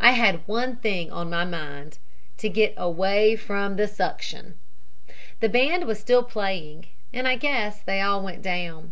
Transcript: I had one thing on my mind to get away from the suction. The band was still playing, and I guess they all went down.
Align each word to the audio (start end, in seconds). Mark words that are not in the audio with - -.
I 0.00 0.10
had 0.10 0.40
one 0.48 0.74
thing 0.74 1.12
on 1.12 1.30
my 1.30 1.44
mind 1.44 1.98
to 2.38 2.48
get 2.48 2.74
away 2.76 3.36
from 3.36 3.76
the 3.76 3.86
suction. 3.86 4.58
The 5.38 5.48
band 5.48 5.84
was 5.84 6.00
still 6.00 6.24
playing, 6.24 6.88
and 7.12 7.28
I 7.28 7.36
guess 7.36 7.80
they 7.80 8.00
all 8.00 8.20
went 8.24 8.42
down. 8.42 8.90